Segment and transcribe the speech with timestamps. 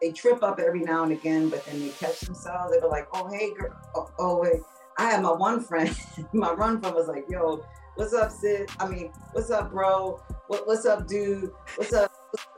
[0.00, 2.72] they trip up every now and again, but then they catch themselves.
[2.72, 4.62] They go like, "Oh hey girl, oh, oh wait."
[4.98, 5.94] I had my one friend,
[6.32, 8.68] my run friend was like, "Yo, what's up, sis?
[8.78, 10.22] I mean, what's up, bro?
[10.48, 11.50] What, what's up, dude?
[11.76, 12.12] What's up?"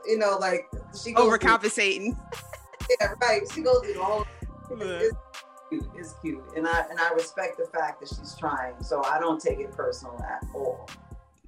[0.05, 0.69] You know, like
[1.01, 2.15] she goes overcompensating.
[2.15, 3.41] Through, yeah, right.
[3.53, 4.25] She goes through all.
[4.75, 5.13] It's
[5.69, 5.91] cute.
[5.95, 8.73] It's cute, and I and I respect the fact that she's trying.
[8.81, 10.87] So I don't take it personal at all.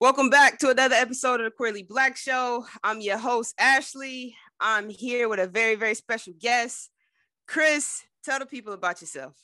[0.00, 2.64] Welcome back to another episode of the Queerly Blax Show.
[2.84, 4.36] I'm your host, Ashley.
[4.60, 6.90] I'm here with a very, very special guest.
[7.48, 9.34] Chris, tell the people about yourself.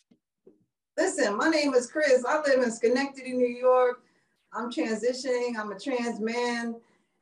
[0.96, 2.24] Listen, my name is Chris.
[2.24, 4.04] I live in Schenectady, New York.
[4.52, 5.56] I'm transitioning.
[5.58, 6.76] I'm a trans man,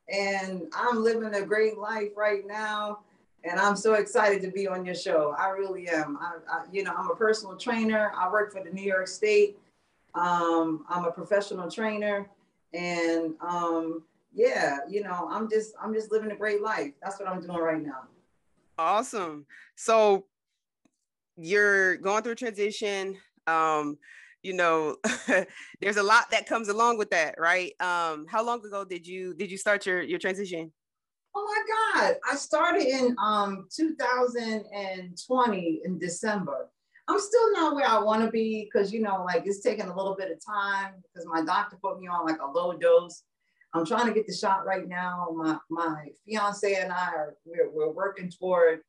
[0.09, 2.99] and I'm living a great life right now.
[3.43, 5.35] And I'm so excited to be on your show.
[5.39, 6.19] I really am.
[6.21, 8.11] I, I you know, I'm a personal trainer.
[8.15, 9.57] I work for the New York State.
[10.13, 12.29] Um, I'm a professional trainer
[12.73, 16.91] and um, yeah, you know, I'm just I'm just living a great life.
[17.01, 18.07] That's what I'm doing right now.
[18.77, 19.45] Awesome.
[19.75, 20.25] So
[21.37, 23.17] you're going through transition.
[23.47, 23.97] Um,
[24.41, 24.97] you know,
[25.81, 27.73] there's a lot that comes along with that, right?
[27.79, 30.71] Um, how long ago did you did you start your your transition?
[31.35, 36.69] Oh my God, I started in um 2020 in December.
[37.07, 39.95] I'm still not where I want to be because you know, like it's taking a
[39.95, 43.23] little bit of time because my doctor put me on like a low dose.
[43.73, 45.29] I'm trying to get the shot right now.
[45.35, 48.81] My my fiance and I are we're, we're working toward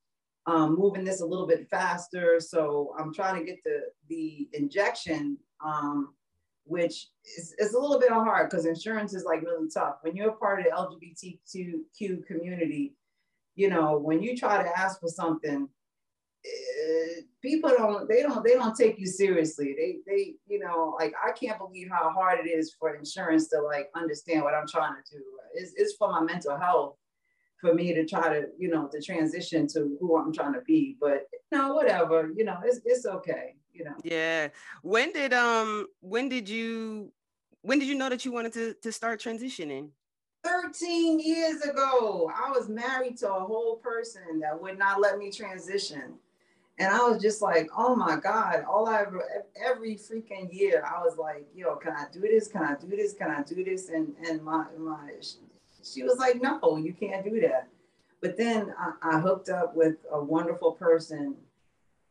[0.46, 2.38] um, moving this a little bit faster.
[2.38, 6.14] So I'm trying to get the the injection, um,
[6.64, 9.96] which is, is a little bit hard because insurance is like really tough.
[10.02, 12.94] When you're a part of the LGBTQ community,
[13.56, 15.68] you know, when you try to ask for something,
[17.42, 19.74] people don't they don't they don't take you seriously.
[19.76, 23.60] They they you know like i can't believe how hard it is for insurance to
[23.60, 25.24] like understand what i'm trying to do.
[25.54, 26.96] It's, it's for my mental health
[27.60, 30.96] for me to try to you know to transition to who i'm trying to be.
[31.00, 33.94] But no whatever you know it's, it's okay you know.
[34.02, 34.48] Yeah.
[34.82, 37.12] When did um when did you
[37.62, 39.90] when did you know that you wanted to to start transitioning?
[40.44, 42.30] 13 years ago.
[42.34, 46.18] I was married to a whole person that would not let me transition
[46.78, 49.04] and I was just like, oh my God, all I
[49.64, 52.48] every freaking year, I was like, yo, can I do this?
[52.48, 53.12] Can I do this?
[53.12, 53.90] Can I do this?
[53.90, 55.12] And, and my, my,
[55.84, 57.68] she was like, no, you can't do that.
[58.20, 61.36] But then I, I hooked up with a wonderful person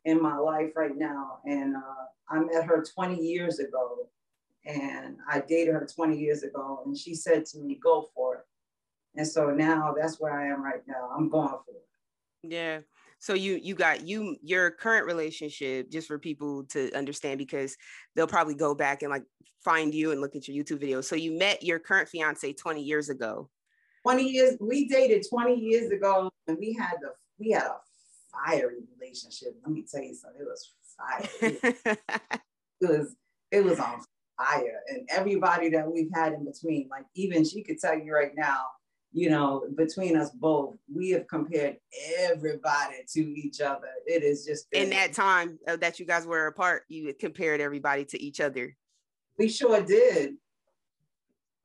[0.05, 1.39] in my life right now.
[1.45, 4.07] And uh, I met her 20 years ago
[4.65, 6.83] and I dated her 20 years ago.
[6.85, 8.45] And she said to me, go for it.
[9.17, 11.09] And so now that's where I am right now.
[11.13, 11.85] I'm going for it.
[12.43, 12.79] Yeah
[13.23, 17.77] so you you got you your current relationship just for people to understand because
[18.15, 19.23] they'll probably go back and like
[19.63, 22.83] find you and look at your youtube videos so you met your current fiance 20
[22.83, 23.49] years ago.
[24.03, 27.75] 20 years we dated 20 years ago and we had the we had a
[28.29, 29.55] fiery relationship.
[29.65, 31.99] Let me tell you something it was fire.
[32.81, 33.15] It was
[33.51, 34.01] it was on
[34.37, 38.33] fire and everybody that we've had in between like even she could tell you right
[38.35, 38.63] now
[39.13, 41.77] you know, between us both, we have compared
[42.19, 43.89] everybody to each other.
[44.07, 48.05] It is just in that time uh, that you guys were apart, you compared everybody
[48.05, 48.75] to each other.
[49.37, 50.33] We sure did.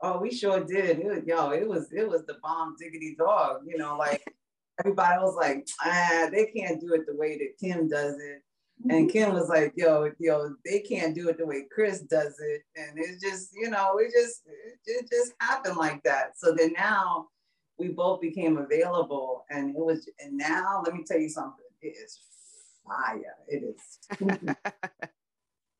[0.03, 1.01] Oh, we sure did.
[1.01, 3.63] It was, yo, it was it was the bomb diggity dog.
[3.67, 4.23] You know, like
[4.81, 8.43] everybody was like, ah, they can't do it the way that Kim does it.
[8.91, 12.63] And Kim was like, yo, yo, they can't do it the way Chris does it.
[12.77, 14.43] And it's just, you know, it just
[14.85, 16.39] it just happened like that.
[16.39, 17.27] So then now
[17.79, 21.89] we both became available and it was and now let me tell you something it
[21.89, 22.19] is
[22.87, 23.37] fire.
[23.47, 24.57] It is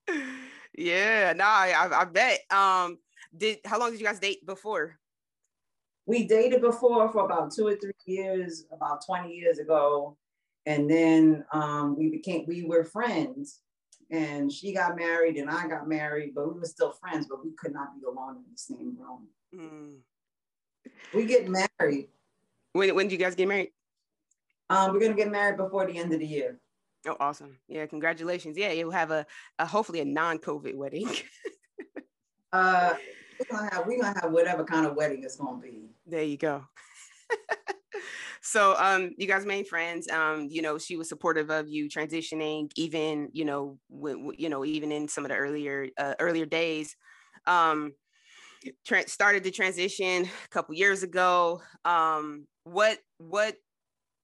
[0.75, 2.41] yeah no I, I bet.
[2.51, 2.99] Um
[3.37, 4.99] did how long did you guys date before?
[6.07, 10.17] We dated before for about two or three years about 20 years ago.
[10.65, 13.61] And then um, we became we were friends
[14.11, 17.51] and she got married and i got married but we were still friends but we
[17.59, 19.29] could not be alone in the same room.
[19.55, 19.99] Mm.
[21.13, 22.09] We get married.
[22.73, 23.71] When when do you guys get married?
[24.71, 26.61] Um, we're gonna get married before the end of the year.
[27.07, 27.59] Oh, awesome!
[27.69, 28.57] Yeah, congratulations.
[28.57, 29.27] Yeah, you'll have a,
[29.59, 31.09] a hopefully a non-COVID wedding.
[32.53, 32.95] uh,
[33.39, 35.91] we're gonna have we're gonna have whatever kind of wedding it's gonna be.
[36.07, 36.65] There you go.
[38.41, 42.71] so um you guys made friends um you know she was supportive of you transitioning
[42.77, 46.97] even you know w- you know even in some of the earlier uh, earlier days
[47.47, 47.93] um
[48.87, 51.63] tra- started the transition a couple years ago.
[51.85, 53.57] Um what what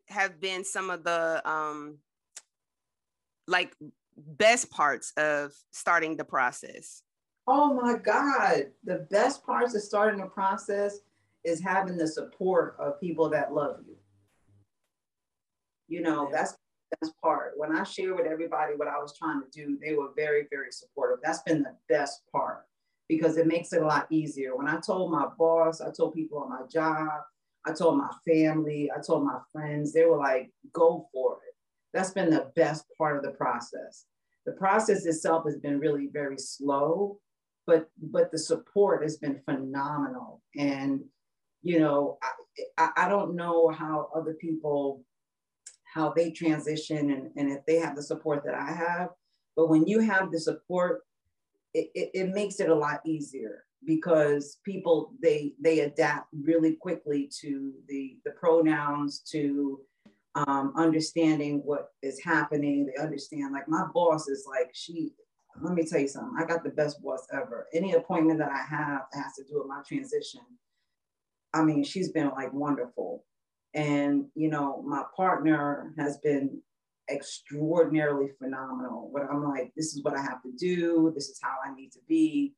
[0.09, 1.99] have been some of the um
[3.47, 3.75] like
[4.17, 7.03] best parts of starting the process?
[7.47, 10.99] Oh my god the best parts of starting the process
[11.45, 13.97] is having the support of people that love you.
[15.89, 17.53] You know, that's the best part.
[17.57, 20.73] When I share with everybody what I was trying to do, they were very, very
[20.73, 21.19] supportive.
[21.23, 22.65] That's been the best part
[23.09, 24.57] because it makes it a lot easier.
[24.57, 27.23] When I told my boss, I told people on my job,
[27.67, 31.55] I told my family, I told my friends, they were like, go for it.
[31.93, 34.07] That's been the best part of the process.
[34.47, 37.19] The process itself has been really very slow,
[37.67, 40.43] but but the support has been phenomenal.
[40.57, 41.05] And
[41.63, 42.19] you know,
[42.77, 45.03] I, I don't know how other people
[45.95, 49.11] how they transition and, and if they have the support that I have.
[49.57, 51.03] But when you have the support,
[51.75, 57.73] it, it, makes it a lot easier because people they they adapt really quickly to
[57.89, 59.81] the the pronouns to
[60.35, 62.87] um, understanding what is happening.
[62.87, 65.13] They understand like my boss is like she
[65.61, 67.69] let me tell you something i got the best boss ever.
[67.73, 70.41] Any appointment that i have has to do with my transition
[71.53, 73.25] i mean she's been like wonderful.
[73.75, 76.61] And, you know, my partner has been
[77.11, 79.11] extraordinarily phenomenal.
[79.13, 81.13] But I'm like, this is what I have to do.
[81.15, 82.55] This is how I need to be.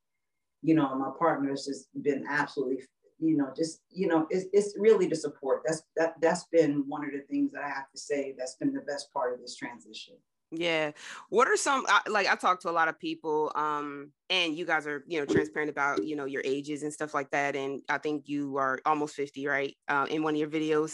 [0.61, 2.83] You know, my partner has just been absolutely,
[3.19, 5.61] you know, just, you know, it's, it's really the support.
[5.65, 8.73] That's that that's been one of the things that I have to say that's been
[8.73, 10.15] the best part of this transition.
[10.51, 10.91] Yeah.
[11.29, 14.87] What are some like I talk to a lot of people um and you guys
[14.87, 17.97] are, you know, transparent about, you know, your ages and stuff like that and I
[17.97, 19.75] think you are almost 50, right?
[19.87, 20.93] Uh, in one of your videos.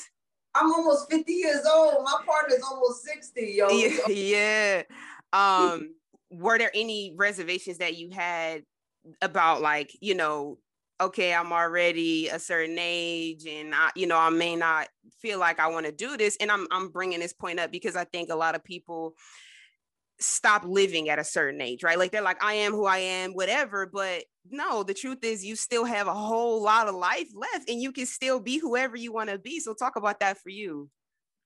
[0.55, 2.03] I'm almost 50 years old.
[2.03, 3.69] My partner's almost 60, yo.
[3.69, 4.07] Yeah.
[4.07, 4.83] yeah.
[5.31, 5.95] Um
[6.29, 8.63] were there any reservations that you had
[9.21, 10.57] about like, you know,
[10.99, 14.87] okay, I'm already a certain age and I, you know, I may not
[15.19, 16.37] feel like I want to do this.
[16.39, 19.15] And I'm, I'm bringing this point up because I think a lot of people
[20.19, 21.97] stop living at a certain age, right?
[21.97, 23.85] Like they're like, I am who I am, whatever.
[23.85, 27.81] But no, the truth is you still have a whole lot of life left and
[27.81, 29.59] you can still be whoever you want to be.
[29.59, 30.89] So talk about that for you.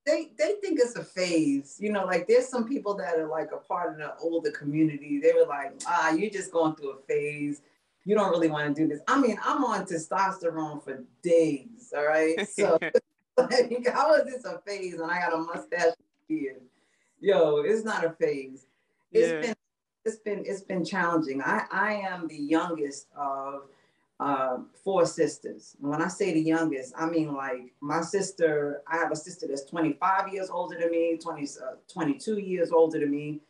[0.05, 3.49] They, they think it's a phase, you know, like there's some people that are like
[3.51, 5.19] a part of the older community.
[5.21, 7.61] They were like, ah, you're just going through a phase
[8.07, 9.01] you don't really want to do this.
[9.05, 12.47] I mean, I'm on testosterone for days, all right?
[12.47, 12.79] So
[13.37, 15.93] like, how is this a phase and I got a mustache
[16.25, 16.61] beard?
[17.19, 18.65] Yo, it's not a phase.
[19.11, 19.41] It's yeah.
[19.41, 19.55] been
[20.05, 21.41] it's been it's been challenging.
[21.41, 23.63] I, I am the youngest of
[24.19, 25.75] uh, four sisters.
[25.81, 29.47] And when I say the youngest, I mean like my sister, I have a sister
[29.47, 33.41] that's 25 years older than me, 20, uh, 22 years older than me.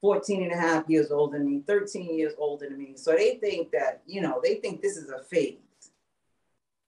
[0.00, 2.94] 14 and a half years older than me, 13 years older than me.
[2.96, 5.58] So they think that, you know, they think this is a phase.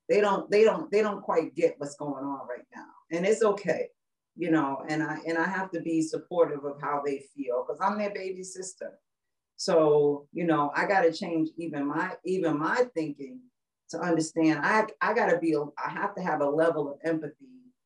[0.09, 2.87] They don't, they don't, they don't quite get what's going on right now.
[3.11, 3.91] And it's okay,
[4.41, 7.79] you know, and I and I have to be supportive of how they feel because
[7.79, 8.99] I'm their baby sister.
[9.57, 13.41] So, you know, I gotta change even my even my thinking
[13.91, 17.35] to understand I I gotta be I have to have a level of empathy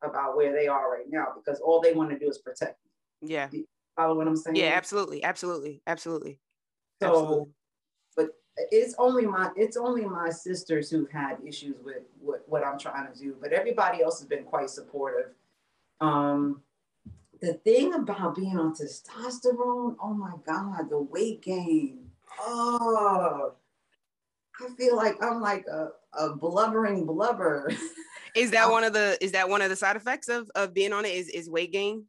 [0.00, 2.78] about where they are right now because all they want to do is protect
[3.20, 3.30] me.
[3.30, 3.48] Yeah.
[3.96, 4.54] Follow what I'm saying?
[4.54, 6.38] Yeah, absolutely, absolutely, absolutely.
[7.02, 7.52] So, absolutely.
[8.16, 8.28] but
[8.70, 13.12] it's only my it's only my sisters who've had issues with what, what I'm trying
[13.12, 15.32] to do, but everybody else has been quite supportive.
[16.04, 16.62] Um,
[17.40, 22.10] the thing about being on testosterone, oh my God, the weight gain.
[22.40, 23.54] Oh,
[24.60, 27.72] I feel like I'm like a, a blubbering blubber.
[28.36, 30.92] Is that one of the is that one of the side effects of, of being
[30.92, 32.06] on it is, is weight gain?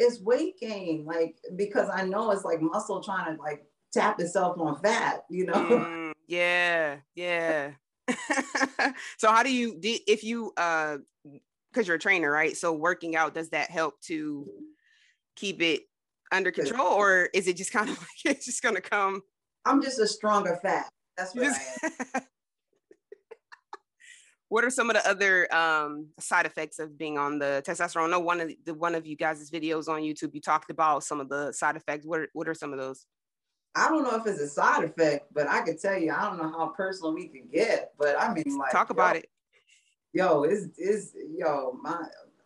[0.00, 4.58] it's weight gain, like because I know it's like muscle trying to like tap itself
[4.58, 5.52] on fat, you know?
[5.52, 7.72] Mm, yeah, yeah.
[9.18, 10.96] so how do you do if you uh
[11.72, 12.56] because you're a trainer, right?
[12.56, 14.46] So working out, does that help to
[15.36, 15.82] keep it
[16.32, 19.22] under control or is it just kind of like it's just gonna come?
[19.64, 20.88] I'm just a stronger fat.
[21.16, 21.52] That's what
[24.48, 28.06] what are some of the other um, side effects of being on the testosterone?
[28.06, 31.04] I know one of the one of you guys' videos on YouTube, you talked about
[31.04, 32.04] some of the side effects.
[32.06, 33.06] What are, what are some of those?
[33.76, 36.38] I don't know if it's a side effect, but I could tell you, I don't
[36.38, 39.26] know how personal we can get, but I mean, like, talk about it.
[40.12, 41.96] Yo, it's it's yo, my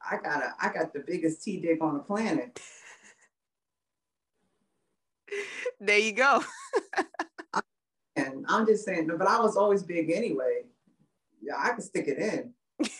[0.02, 2.60] I got a I got the biggest T dick on the planet.
[5.80, 6.44] there you go.
[8.16, 10.64] and I'm just saying, but I was always big anyway
[11.44, 12.54] yeah, I can stick it in.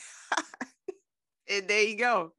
[1.47, 2.33] And there you go.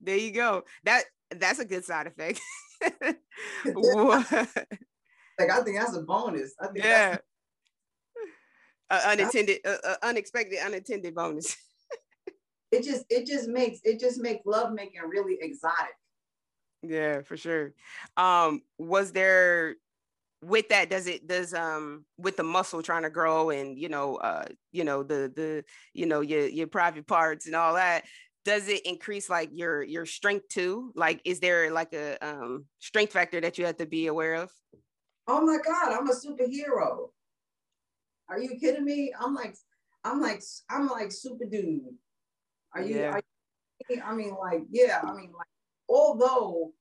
[0.00, 0.62] There you go.
[0.84, 1.02] That
[1.34, 2.40] that's a good side effect.
[2.80, 3.16] like
[5.50, 6.54] I think that's a bonus.
[6.60, 7.16] I think yeah.
[8.88, 11.56] Uh, unintended, uh, uh, unexpected, unintended bonus.
[12.72, 15.94] It just it just makes it just makes love making really exotic.
[16.82, 17.74] Yeah, for sure.
[18.16, 19.76] Um, was there
[20.42, 24.16] with that does it does um with the muscle trying to grow and you know
[24.16, 25.64] uh you know the the
[25.94, 28.02] you know your your private parts and all that
[28.44, 30.92] does it increase like your your strength too?
[30.96, 34.50] Like is there like a um strength factor that you have to be aware of?
[35.28, 37.10] Oh my god i'm a superhero.
[38.28, 39.12] Are you kidding me?
[39.18, 39.54] I'm like
[40.04, 41.82] i'm like i'm like super dude
[42.74, 43.10] are you, yeah.
[43.10, 43.22] are
[43.90, 45.48] you i mean like yeah i mean like
[45.88, 46.72] although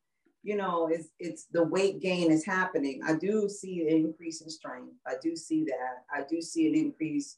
[0.44, 3.02] you know, it's it's the weight gain is happening.
[3.06, 4.94] I do see an increase in strength.
[5.06, 6.04] I do see that.
[6.14, 7.38] I do see an increase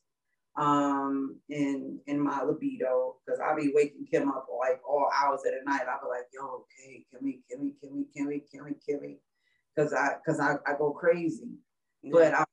[0.55, 5.51] um in in my libido because I'll be waking Kim up like all hours of
[5.51, 5.81] the night.
[5.89, 8.73] I'll be like, yo, okay, can we, can we, can we, can we, can we,
[8.87, 9.17] can we?
[9.75, 11.57] Because I because I, I go crazy.
[12.03, 12.11] Yeah.
[12.13, 12.43] But I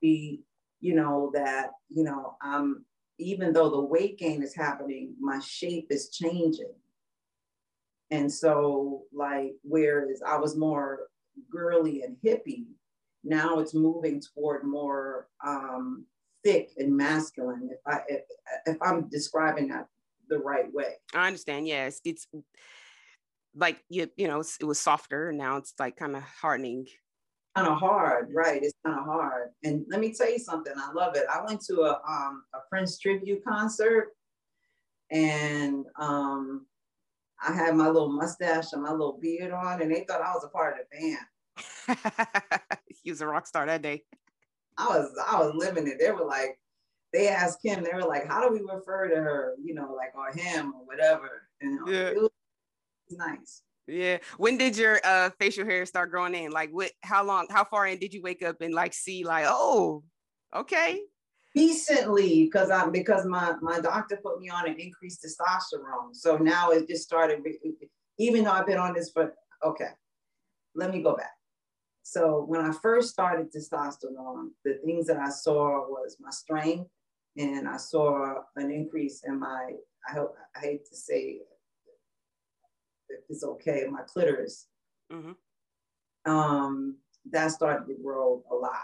[0.00, 0.42] be,
[0.80, 2.84] you know, that, you know, I'm
[3.18, 6.74] even though the weight gain is happening, my shape is changing.
[8.10, 11.08] And so, like, whereas I was more
[11.50, 12.66] girly and hippie,
[13.24, 16.06] now it's moving toward more um,
[16.44, 17.68] thick and masculine.
[17.70, 18.22] If I if,
[18.66, 19.88] if I'm describing that
[20.28, 21.68] the right way, I understand.
[21.68, 22.26] Yes, it's
[23.54, 25.32] like you you know it was softer.
[25.32, 26.86] Now it's like kind of hardening.
[27.56, 28.62] Kind of hard, right?
[28.62, 29.50] It's kind of hard.
[29.64, 30.72] And let me tell you something.
[30.76, 31.24] I love it.
[31.32, 34.10] I went to a um, a Prince tribute concert,
[35.10, 36.66] and um,
[37.42, 40.44] I had my little mustache and my little beard on, and they thought I was
[40.44, 42.60] a part of the band.
[43.02, 44.04] he was a rock star that day.
[44.76, 45.98] I was I was living it.
[45.98, 46.58] They were like,
[47.12, 49.54] they asked Kim, they were like, how do we refer to her?
[49.62, 51.48] You know, like or him or whatever.
[51.60, 52.08] And yeah.
[52.08, 52.30] it was
[53.10, 53.62] nice.
[53.88, 54.18] Yeah.
[54.36, 56.52] When did your uh facial hair start growing in?
[56.52, 59.46] Like what how long, how far in did you wake up and like see like,
[59.48, 60.04] oh,
[60.54, 61.00] okay,
[61.56, 66.14] Recently, because I'm because my my doctor put me on an increased testosterone.
[66.14, 67.40] So now it just started.
[68.18, 69.90] Even though I've been on this for okay,
[70.74, 71.32] let me go back.
[72.02, 76.90] So when I first started testosterone, the things that I saw was my strength,
[77.36, 79.72] and I saw an increase in my.
[80.08, 81.40] I hope I hate to say
[83.08, 84.66] if it's okay, my clitoris.
[85.12, 86.30] Mm-hmm.
[86.30, 86.96] Um,
[87.30, 88.82] that started to grow a lot.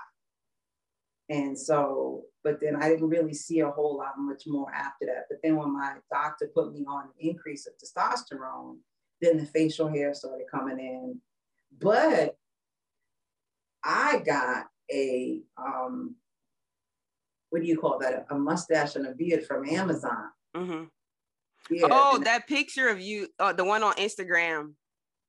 [1.31, 5.25] And so, but then I didn't really see a whole lot much more after that.
[5.28, 8.76] But then when my doctor put me on an increase of testosterone,
[9.21, 11.19] then the facial hair started coming in.
[11.81, 12.37] But
[13.83, 16.16] I got a, um,
[17.50, 18.26] what do you call that?
[18.31, 20.28] A mustache and a beard from Amazon.
[20.54, 20.85] Mm-hmm.
[21.71, 24.73] Yeah, oh, that picture of you, uh, the one on Instagram.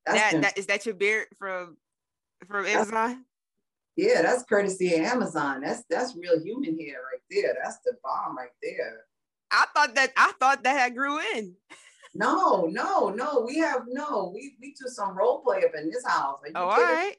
[0.05, 1.77] That, been, that is that your beard from
[2.47, 3.25] from Amazon?
[3.95, 5.61] Yeah, that's courtesy of Amazon.
[5.61, 7.55] That's that's real human hair right there.
[7.63, 9.05] That's the bomb right there.
[9.51, 11.55] I thought that I thought that had grew in.
[12.13, 13.43] No, no, no.
[13.45, 14.31] We have no.
[14.33, 16.39] We we do some role play up in this house.
[16.55, 17.15] Oh, all right.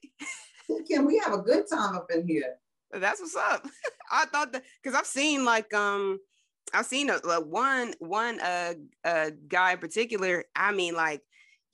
[0.89, 2.57] Can we have a good time up in here?
[2.93, 3.67] That's what's up.
[4.11, 6.19] I thought that because I've seen like um
[6.75, 10.45] I've seen a, one one uh uh guy in particular.
[10.55, 11.23] I mean like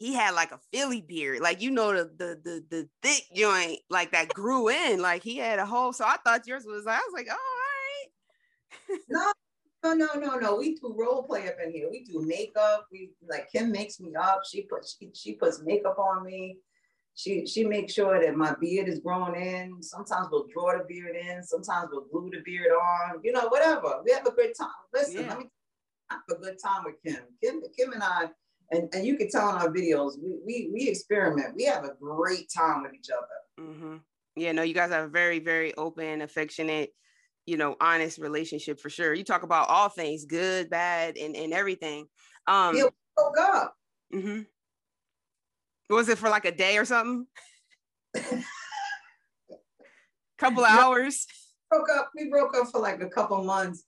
[0.02, 3.78] he had like a Philly beard, like you know the the the, the thick joint,
[3.88, 5.92] like that grew in, like he had a whole.
[5.92, 6.87] So I thought yours was.
[6.87, 8.08] I was like, oh,
[8.90, 9.00] all right.
[9.08, 10.56] no, no, no, no, no.
[10.56, 11.88] We do role play up in here.
[11.90, 12.87] We do makeup.
[12.90, 14.42] We like Kim makes me up.
[14.50, 16.58] She puts she, she puts makeup on me.
[17.14, 19.83] She she makes sure that my beard is growing in.
[19.83, 21.42] Sometimes we'll draw the beard in.
[21.42, 23.21] Sometimes we'll glue the beard on.
[23.23, 24.00] You know, whatever.
[24.04, 24.69] We have a good time.
[24.95, 25.28] Listen, yeah.
[25.28, 25.50] let me
[26.11, 27.23] have a good time with Kim.
[27.42, 28.31] Kim Kim and I
[28.73, 31.54] and, and you can tell in our videos, we, we, we experiment.
[31.54, 33.69] We have a great time with each other.
[33.69, 33.97] Mm-hmm.
[34.37, 36.90] Yeah, no, you guys have a very, very open, affectionate,
[37.45, 39.12] you know, honest relationship for sure.
[39.12, 42.07] You talk about all things, good, bad, and, and everything.
[42.47, 43.75] Um, yeah, broke up.
[44.14, 44.40] Mm-hmm.
[45.91, 47.27] Was it for like a day or something?
[50.39, 51.27] couple hours.
[51.71, 52.11] Broke up.
[52.17, 53.85] We broke up for like a couple months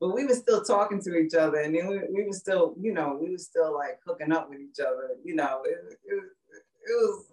[0.00, 2.92] but we were still talking to each other and then we, we were still you
[2.92, 6.24] know we were still like hooking up with each other you know it, it,
[6.84, 7.24] it was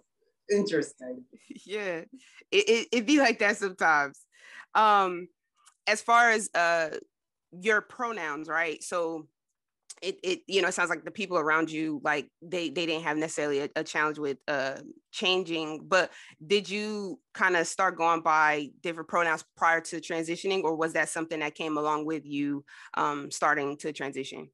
[0.50, 1.24] interesting
[1.66, 2.02] yeah
[2.52, 4.20] it, it, it be like that sometimes
[4.76, 5.28] um
[5.88, 6.90] as far as uh
[7.52, 9.28] your pronouns right so
[10.02, 13.04] it, it you know it sounds like the people around you like they they didn't
[13.04, 14.76] have necessarily a, a challenge with uh
[15.12, 16.12] changing but
[16.46, 21.10] did you kind of start going by different pronouns prior to transitioning or was that
[21.10, 22.64] something that came along with you
[22.96, 24.50] um starting to transition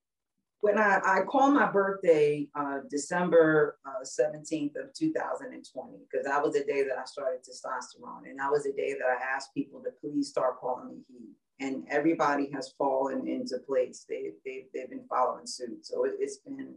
[0.61, 6.53] when I, I call my birthday uh, December uh, 17th of 2020, because that was
[6.53, 8.27] the day that I started testosterone.
[8.27, 11.29] And that was the day that I asked people to please start calling me he.
[11.59, 14.05] And everybody has fallen into place.
[14.07, 15.85] They, they, they've been following suit.
[15.85, 16.75] So it, it's been,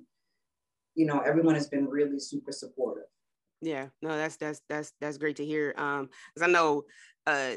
[0.95, 3.05] you know, everyone has been really super supportive.
[3.61, 5.75] Yeah, no, that's that's that's that's great to hear.
[5.77, 6.85] Um, because I know
[7.27, 7.57] uh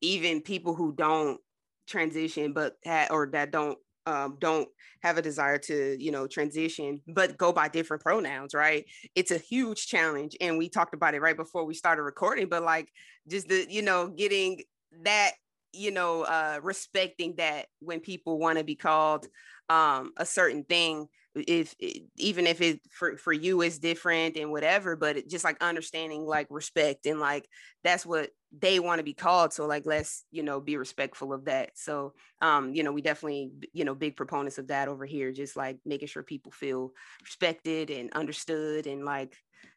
[0.00, 1.40] even people who don't
[1.88, 4.68] transition but had or that don't um, don't
[5.02, 9.38] have a desire to you know transition but go by different pronouns right it's a
[9.38, 12.88] huge challenge and we talked about it right before we started recording but like
[13.28, 14.60] just the you know getting
[15.04, 15.32] that
[15.72, 19.26] you know uh respecting that when people want to be called
[19.68, 21.74] um a certain thing if
[22.18, 26.26] even if it for, for you is different and whatever but it, just like understanding
[26.26, 27.48] like respect and like
[27.82, 31.46] that's what they want to be called so like let's you know be respectful of
[31.46, 31.70] that.
[31.74, 32.12] So
[32.42, 35.78] um you know we definitely you know big proponents of that over here just like
[35.86, 39.34] making sure people feel respected and understood and like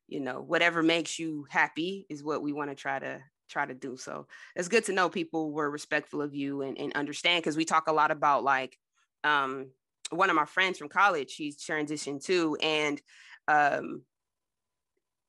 [0.08, 3.74] you know whatever makes you happy is what we want to try to try to
[3.74, 7.58] do so it's good to know people were respectful of you and, and understand because
[7.58, 8.78] we talk a lot about like
[9.24, 9.68] um
[10.10, 13.02] one of my friends from college he's transitioned too and
[13.48, 14.02] um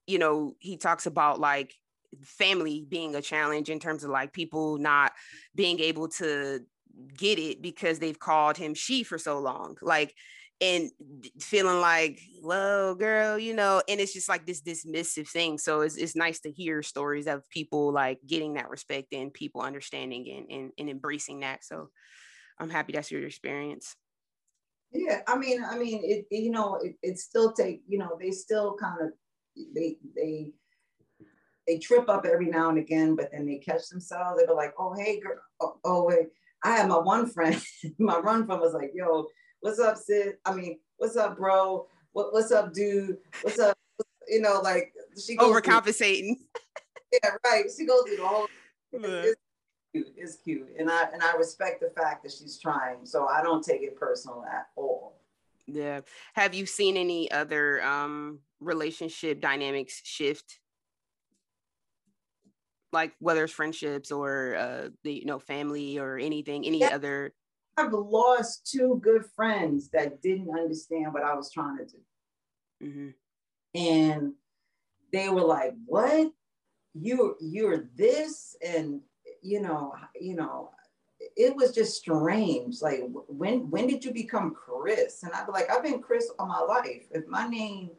[0.07, 1.75] you know he talks about like
[2.23, 5.13] family being a challenge in terms of like people not
[5.55, 6.61] being able to
[7.17, 10.15] get it because they've called him she for so long like
[10.61, 10.91] and
[11.39, 15.97] feeling like well girl you know and it's just like this dismissive thing so it's,
[15.97, 20.51] it's nice to hear stories of people like getting that respect and people understanding and,
[20.51, 21.91] and, and embracing that so
[22.59, 23.97] i'm happy that's your experience
[24.93, 28.31] yeah, I mean, I mean, it, you know, it, it still take, you know, they
[28.31, 29.09] still kind of
[29.75, 30.53] they they
[31.67, 34.39] they trip up every now and again, but then they catch themselves.
[34.39, 36.29] They go like, oh hey girl, oh, oh wait.
[36.65, 37.61] I had my one friend,
[37.99, 39.27] my run friend was like, yo,
[39.61, 40.35] what's up, sis?
[40.45, 41.87] I mean, what's up, bro?
[42.17, 43.19] What, what's up, dude?
[43.43, 43.77] What's up?
[44.27, 46.37] You know, like she goes overcompensating.
[46.37, 47.65] Through, yeah, right.
[47.77, 48.47] She goes through the whole
[49.93, 50.09] cute.
[50.17, 53.05] It's cute, and I and I respect the fact that she's trying.
[53.05, 55.21] So I don't take it personal at all.
[55.67, 56.01] Yeah.
[56.33, 60.59] Have you seen any other um relationship dynamics shift?
[62.95, 66.95] Like whether it's friendships or uh the you know family or anything, any yeah.
[66.95, 67.35] other
[67.77, 71.99] I've lost two good friends that didn't understand what I was trying to do.
[72.83, 73.09] Mm-hmm.
[73.79, 74.33] And
[75.13, 76.33] they were like, What?
[76.95, 79.01] You you're this and
[79.43, 80.71] you know, you know,
[81.37, 82.81] it was just strange.
[82.81, 85.23] Like, when when did you become Chris?
[85.23, 87.05] And I'd be like, I've been Chris all my life.
[87.11, 87.91] If my name,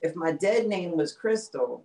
[0.00, 1.84] if my dead name was Crystal,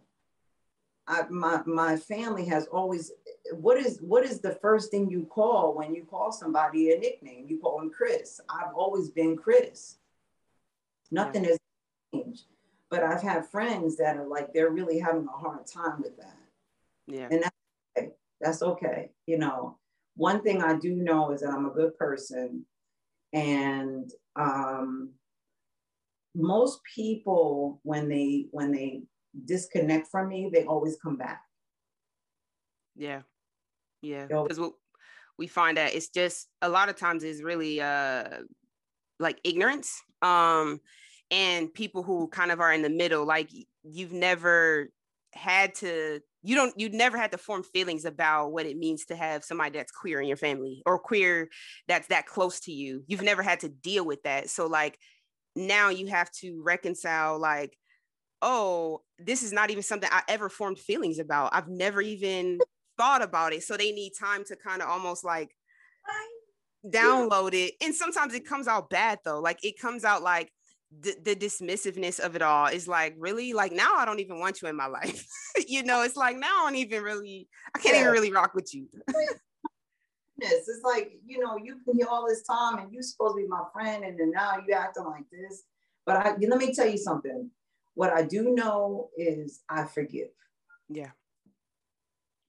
[1.07, 3.11] I, my my family has always.
[3.51, 7.45] What is what is the first thing you call when you call somebody a nickname?
[7.47, 8.39] You call them Chris.
[8.49, 9.97] I've always been Chris.
[11.11, 11.49] Nothing yeah.
[11.49, 11.59] has
[12.13, 12.43] changed.
[12.89, 16.37] But I've had friends that are like they're really having a hard time with that.
[17.07, 17.27] Yeah.
[17.31, 17.55] And that's
[17.97, 18.09] okay.
[18.39, 19.11] that's okay.
[19.27, 19.77] You know,
[20.15, 22.65] one thing I do know is that I'm a good person.
[23.33, 25.11] And um,
[26.35, 29.03] most people, when they when they
[29.45, 31.41] disconnect from me, they always come back.
[32.95, 33.21] Yeah.
[34.01, 34.27] Yeah.
[34.27, 34.69] Because we
[35.37, 38.41] we find that it's just a lot of times is really uh
[39.19, 40.01] like ignorance.
[40.21, 40.81] Um
[41.29, 43.49] and people who kind of are in the middle, like
[43.83, 44.89] you've never
[45.33, 49.15] had to you don't you never had to form feelings about what it means to
[49.15, 51.49] have somebody that's queer in your family or queer
[51.87, 54.97] that's that close to you you've never had to deal with that so like
[55.55, 57.77] now you have to reconcile like
[58.41, 62.59] oh this is not even something i ever formed feelings about i've never even
[63.01, 65.55] thought about it so they need time to kind of almost like
[66.87, 70.51] download it and sometimes it comes out bad though like it comes out like
[70.99, 74.61] the, the dismissiveness of it all is like really like now I don't even want
[74.61, 75.25] you in my life.
[75.67, 78.01] you know, it's like now I don't even really I can't yeah.
[78.01, 78.87] even really rock with you.
[80.37, 83.47] it's like you know you can hear all this time and you're supposed to be
[83.47, 85.63] my friend and then now you acting like this.
[86.05, 87.49] But I let me tell you something.
[87.93, 90.29] What I do know is I forgive.
[90.89, 91.11] Yeah.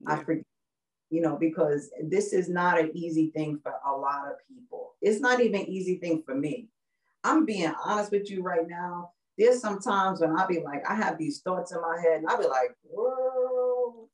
[0.06, 0.44] I forgive.
[1.10, 4.94] You know, because this is not an easy thing for a lot of people.
[5.02, 6.70] It's not even an easy thing for me
[7.24, 9.10] I'm being honest with you right now.
[9.38, 12.28] There's some times when I'll be like, I have these thoughts in my head, and
[12.28, 14.08] I'll be like, whoa,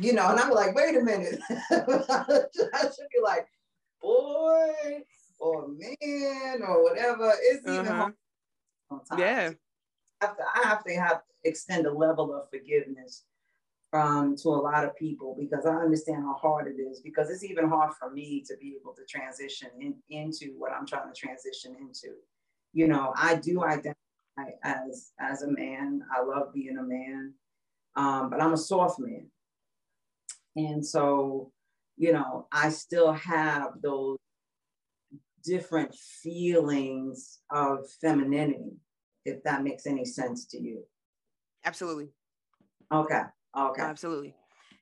[0.00, 1.40] you know, and I'm like, wait a minute.
[1.50, 3.46] I should be like,
[4.02, 5.02] boy,
[5.38, 7.32] or man, or whatever.
[7.42, 7.80] It's uh-huh.
[7.80, 8.14] even
[8.88, 9.20] sometimes.
[9.20, 9.50] Yeah.
[10.20, 13.24] I have, to, I have to have extend a level of forgiveness
[13.92, 17.44] um, to a lot of people because I understand how hard it is because it's
[17.44, 21.18] even hard for me to be able to transition in, into what I'm trying to
[21.18, 22.14] transition into
[22.72, 23.96] you know, I do identify
[24.62, 26.02] as as a man.
[26.14, 27.34] I love being a man,
[27.96, 29.26] um, but I'm a soft man,
[30.56, 31.50] and so
[31.96, 34.18] you know, I still have those
[35.44, 38.76] different feelings of femininity,
[39.24, 40.84] if that makes any sense to you.
[41.64, 42.10] Absolutely.
[42.92, 43.22] Okay.
[43.56, 43.82] Okay.
[43.82, 44.34] Absolutely.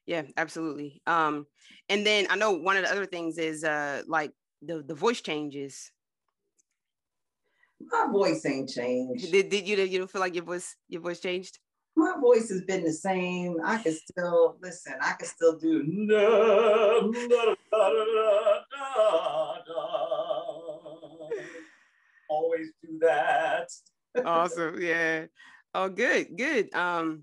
[0.07, 1.03] Yeah, absolutely.
[1.07, 1.47] Um,
[1.89, 5.21] and then I know one of the other things is uh like the the voice
[5.21, 5.91] changes.
[7.81, 9.31] My voice ain't changed.
[9.31, 11.59] Did, did you you don't feel like your voice your voice changed?
[11.97, 13.57] My voice has been the same.
[13.65, 14.95] I can still listen.
[15.01, 15.81] I can still do.
[22.29, 23.69] Always do that.
[24.27, 24.81] awesome.
[24.81, 25.27] Yeah.
[25.75, 26.37] Oh, good.
[26.37, 26.75] Good.
[26.75, 27.23] Um,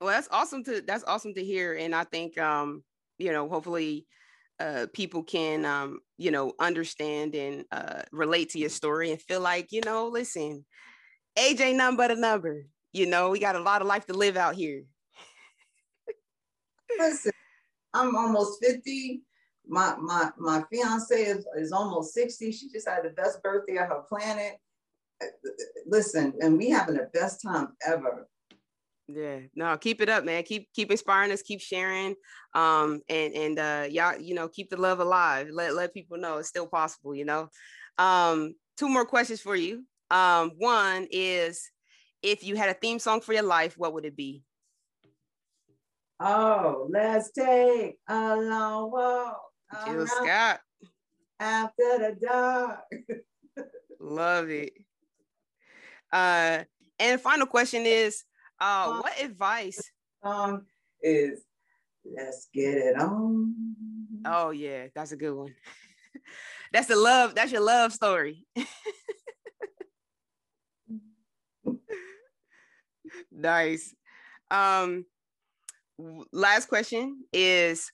[0.00, 2.82] well, that's awesome to that's awesome to hear, and I think um,
[3.18, 4.06] you know, hopefully,
[4.60, 9.40] uh, people can um, you know, understand and uh, relate to your story and feel
[9.40, 10.64] like you know, listen,
[11.38, 12.66] age ain't nothing but a number.
[12.92, 14.84] You know, we got a lot of life to live out here.
[16.98, 17.32] listen,
[17.94, 19.22] I'm almost fifty.
[19.66, 22.52] My my my fiance is, is almost sixty.
[22.52, 24.58] She just had the best birthday on her planet.
[25.86, 28.28] Listen, and we having the best time ever
[29.08, 30.42] yeah, no, keep it up, man.
[30.42, 32.14] Keep keep inspiring us, keep sharing.
[32.54, 35.48] Um, and and uh y'all, you know, keep the love alive.
[35.50, 37.48] Let let people know it's still possible, you know.
[37.98, 39.84] Um, two more questions for you.
[40.10, 41.70] Um, one is
[42.22, 44.42] if you had a theme song for your life, what would it be?
[46.18, 49.40] Oh, let's take a long walk.
[49.86, 50.60] Jill Scott.
[51.38, 52.80] After the dark.
[54.00, 54.72] Love it.
[56.12, 56.64] Uh,
[56.98, 58.24] and final question is
[58.60, 59.90] uh, what advice?
[60.22, 60.66] Um,
[61.02, 61.42] is
[62.04, 63.54] let's get it on.
[64.24, 65.54] Oh yeah, that's a good one.
[66.72, 67.34] that's the love.
[67.34, 68.44] That's your love story.
[73.30, 73.94] nice.
[74.50, 75.04] Um,
[76.32, 77.90] last question is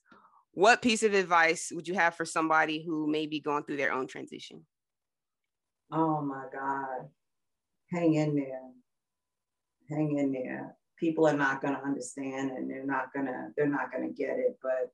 [0.53, 3.93] what piece of advice would you have for somebody who may be going through their
[3.93, 4.67] own transition?
[5.91, 7.09] Oh my God.
[7.91, 8.61] Hang in there
[9.93, 10.77] hang in there.
[10.99, 14.15] People are not going to understand and they're not going to they're not going to
[14.15, 14.93] get it, but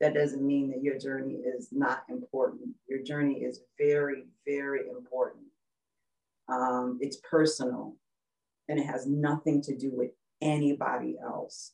[0.00, 2.70] that doesn't mean that your journey is not important.
[2.88, 5.44] Your journey is very, very important.
[6.48, 7.96] Um, it's personal
[8.68, 11.72] and it has nothing to do with anybody else.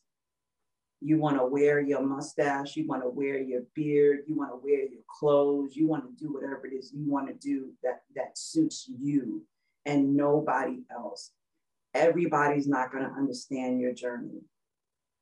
[0.99, 4.59] You want to wear your mustache, you want to wear your beard, you want to
[4.61, 8.01] wear your clothes, you want to do whatever it is you want to do that
[8.15, 9.43] that suits you
[9.85, 11.31] and nobody else
[11.97, 14.41] everybody's not going to understand your journey,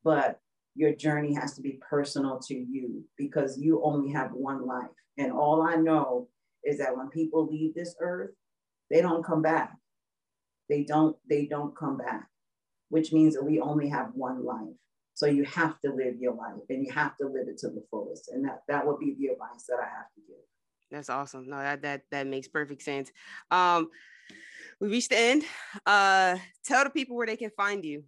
[0.04, 0.40] but
[0.74, 4.90] your journey has to be personal to you because you only have one life.
[5.18, 6.28] And all I know
[6.64, 8.30] is that when people leave this earth,
[8.90, 9.72] they don't come back.
[10.68, 12.26] They don't, they don't come back,
[12.90, 14.74] which means that we only have one life.
[15.14, 17.82] So you have to live your life and you have to live it to the
[17.90, 18.28] fullest.
[18.28, 20.36] And that that would be the advice that I have to give.
[20.90, 21.48] That's awesome.
[21.48, 23.10] No, that that that makes perfect sense.
[23.50, 23.88] Um,
[24.80, 25.44] we reached the end.
[25.84, 28.04] Uh, tell the people where they can find you.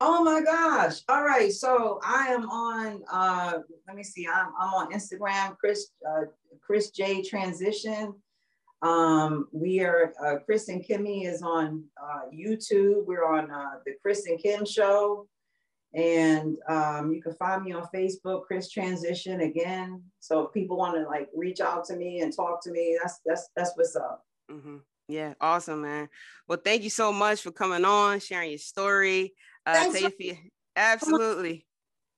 [0.00, 1.00] Oh my gosh.
[1.08, 1.52] All right.
[1.52, 6.22] So I am on, uh, let me see, I'm, I'm on Instagram, Chris, uh,
[6.60, 8.14] Chris Jay Transition.
[8.80, 13.04] Um, we are, uh, Chris and Kimmy is on uh, YouTube.
[13.04, 15.28] We're on uh, the Chris and Kim Show.
[15.92, 20.02] And um, you can find me on Facebook, Chris Transition again.
[20.20, 23.20] So if people want to like reach out to me and talk to me, that's
[23.26, 24.24] that's that's what's up.
[24.50, 24.76] Mm-hmm.
[25.10, 26.08] Yeah, awesome, man.
[26.46, 29.34] Well, thank you so much for coming on, sharing your story.
[29.66, 30.36] Uh, tell you,
[30.76, 31.66] absolutely.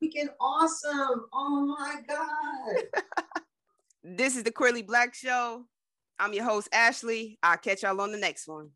[0.05, 1.25] Freaking awesome.
[1.33, 3.05] Oh my God.
[4.05, 5.65] this is the Queerly Blax Show.
[6.19, 7.39] I'm your host, Ashley.
[7.43, 8.73] I'll catch y'all on the next one.